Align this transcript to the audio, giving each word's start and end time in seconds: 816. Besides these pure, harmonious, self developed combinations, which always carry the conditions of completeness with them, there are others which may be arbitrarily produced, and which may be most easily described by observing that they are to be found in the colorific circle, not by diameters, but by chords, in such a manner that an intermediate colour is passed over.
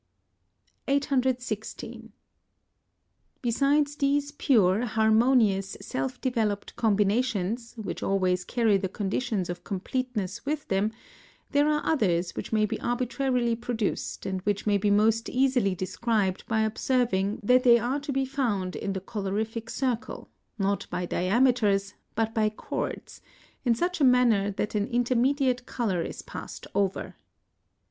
816. 0.87 2.11
Besides 3.43 3.95
these 3.97 4.31
pure, 4.31 4.83
harmonious, 4.87 5.77
self 5.79 6.19
developed 6.19 6.75
combinations, 6.75 7.75
which 7.77 8.01
always 8.01 8.43
carry 8.43 8.77
the 8.77 8.89
conditions 8.89 9.47
of 9.47 9.63
completeness 9.63 10.43
with 10.43 10.67
them, 10.69 10.91
there 11.51 11.67
are 11.69 11.85
others 11.85 12.35
which 12.35 12.51
may 12.51 12.65
be 12.65 12.79
arbitrarily 12.81 13.55
produced, 13.55 14.25
and 14.25 14.41
which 14.41 14.65
may 14.65 14.79
be 14.79 14.89
most 14.89 15.29
easily 15.29 15.75
described 15.75 16.47
by 16.47 16.61
observing 16.61 17.39
that 17.43 17.61
they 17.61 17.77
are 17.77 17.99
to 17.99 18.11
be 18.11 18.25
found 18.25 18.75
in 18.75 18.93
the 18.93 19.01
colorific 19.01 19.69
circle, 19.69 20.31
not 20.57 20.87
by 20.89 21.05
diameters, 21.05 21.93
but 22.15 22.33
by 22.33 22.49
chords, 22.49 23.21
in 23.63 23.75
such 23.75 24.01
a 24.01 24.03
manner 24.03 24.49
that 24.49 24.73
an 24.73 24.87
intermediate 24.87 25.67
colour 25.67 26.01
is 26.01 26.23
passed 26.23 26.65
over. 26.73 27.13